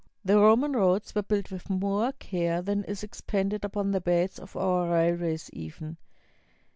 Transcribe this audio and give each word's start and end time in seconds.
The 0.25 0.39
Roman 0.39 0.71
roads 0.71 1.13
were 1.13 1.21
built 1.21 1.51
with 1.51 1.69
more 1.69 2.11
care 2.13 2.63
than 2.63 2.83
is 2.85 3.03
expended 3.03 3.63
upon 3.63 3.91
the 3.91 4.01
beds 4.01 4.39
of 4.39 4.55
our 4.57 4.89
railways 4.91 5.51
even. 5.53 5.97